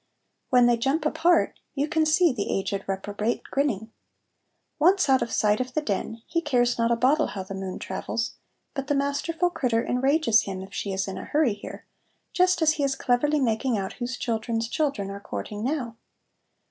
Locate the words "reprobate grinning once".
2.87-5.07